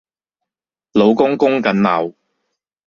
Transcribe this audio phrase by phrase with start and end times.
[0.93, 2.15] 老公供緊樓